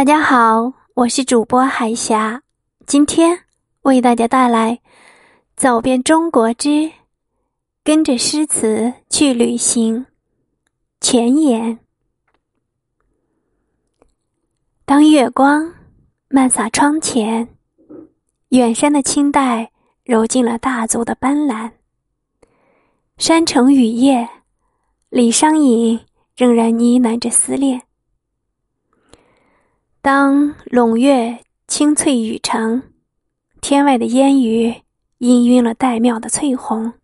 [0.00, 2.42] 大家好，我是主播海霞，
[2.86, 3.38] 今天
[3.82, 4.76] 为大家带来
[5.56, 6.90] 《走遍中国之
[7.84, 9.96] 跟着诗词去旅行》
[11.02, 11.78] 前言。
[14.86, 15.70] 当月光
[16.30, 17.46] 漫洒窗前，
[18.48, 19.70] 远山的青黛
[20.02, 21.70] 揉进了大足的斑斓。
[23.18, 24.26] 山城雨夜，
[25.10, 26.00] 李商隐
[26.34, 27.82] 仍然呢喃着思念。
[30.02, 32.82] 当陇月青翠雨成，
[33.60, 34.70] 天外的烟雨
[35.18, 36.94] 氤氲了岱庙的翠红。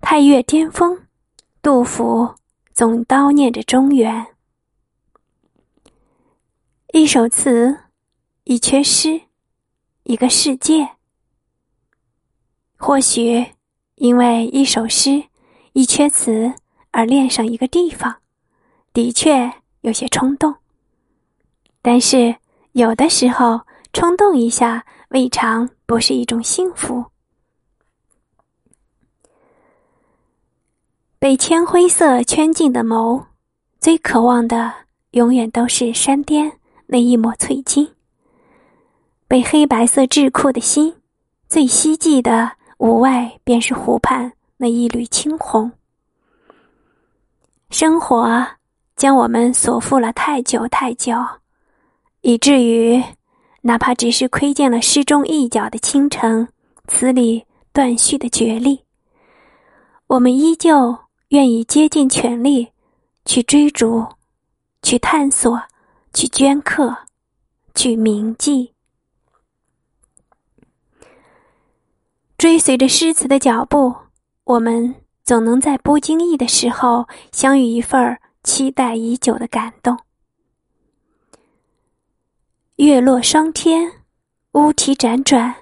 [0.00, 1.02] 太岳巅峰，
[1.60, 2.36] 杜甫
[2.72, 4.28] 总叨念着中原。
[6.94, 7.78] 一首词，
[8.44, 9.20] 一阙诗，
[10.04, 10.88] 一个世界。
[12.78, 13.44] 或许
[13.96, 15.22] 因为一首诗、
[15.74, 16.54] 一阙词
[16.92, 18.22] 而恋上一个地方，
[18.94, 20.56] 的确有些冲动。
[21.80, 22.34] 但是，
[22.72, 23.60] 有的时候
[23.92, 27.04] 冲动一下，未尝不是一种幸福。
[31.18, 33.24] 被铅灰色圈禁的眸，
[33.80, 34.72] 最渴望的
[35.12, 36.52] 永远都是山巅
[36.86, 37.86] 那一抹翠金；
[39.26, 40.94] 被黑白色桎梏的心，
[41.48, 45.70] 最希冀的无外便是湖畔那一缕青红。
[47.70, 48.46] 生活
[48.94, 51.14] 将我们锁缚了太久太久。
[52.20, 53.02] 以至于，
[53.62, 56.48] 哪怕只是窥见了诗中一角的倾城，
[56.86, 58.84] 词里断续的绝丽，
[60.08, 62.68] 我们依旧愿意竭尽全力
[63.24, 64.04] 去追逐、
[64.82, 65.60] 去探索、
[66.12, 66.96] 去镌刻、
[67.74, 68.72] 去铭记，
[72.36, 73.94] 追随着诗词的脚步，
[74.44, 74.94] 我们
[75.24, 79.96] 总能在不经意的时候相遇一份期待已久的感动。
[82.78, 83.90] 月落霜天，
[84.52, 85.52] 乌啼辗转，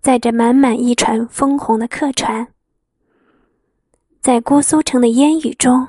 [0.00, 2.48] 载着满满一船枫红的客船，
[4.22, 5.86] 在姑苏城的烟雨中，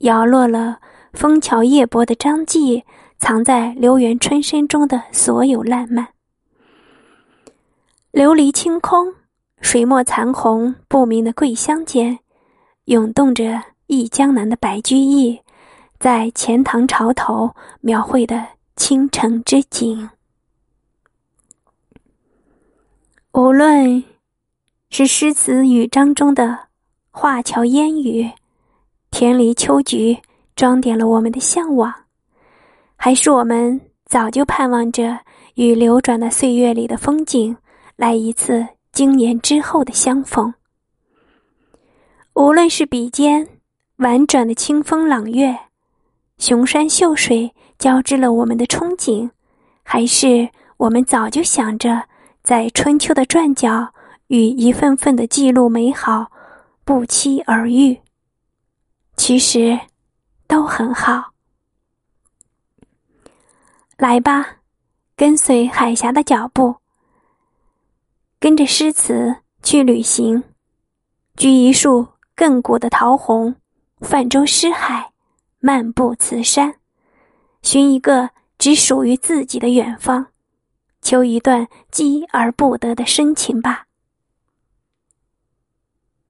[0.00, 0.78] 摇落了
[1.14, 2.84] 枫桥夜泊的张继
[3.16, 6.08] 藏在流园春深中的所有烂漫。
[8.12, 9.14] 琉璃清空，
[9.62, 12.18] 水墨残红不明的桂香间，
[12.84, 15.40] 涌动着忆江南的白居易
[15.98, 18.48] 在钱塘潮头描绘的。
[18.76, 20.10] 倾城之景，
[23.32, 24.02] 无论
[24.90, 26.66] 是诗词语章中的
[27.10, 28.30] 画桥烟雨、
[29.10, 30.18] 田篱秋菊，
[30.56, 31.90] 装点了我们的向往；
[32.96, 35.20] 还是我们早就盼望着
[35.54, 37.56] 与流转的岁月里的风景
[37.96, 40.52] 来一次经年之后的相逢。
[42.34, 43.48] 无论是笔尖
[43.96, 45.56] 婉转的清风朗月，
[46.38, 47.54] 雄山秀水。
[47.76, 49.28] 交织了我们的憧憬，
[49.82, 52.08] 还是我们早就想着
[52.42, 53.92] 在春秋的转角
[54.28, 56.30] 与一份份的记录美好
[56.84, 58.00] 不期而遇？
[59.16, 59.78] 其实
[60.46, 61.32] 都很好。
[63.98, 64.58] 来吧，
[65.16, 66.76] 跟随海峡的脚步，
[68.38, 69.34] 跟着诗词
[69.64, 70.44] 去旅行，
[71.36, 72.06] 掬一束
[72.36, 73.56] 亘古的桃红，
[74.00, 75.10] 泛舟诗海，
[75.64, 76.74] 漫步此山。
[77.62, 80.26] 寻一个只属于自己的远方，
[81.00, 83.86] 求一段积而不得的深情吧。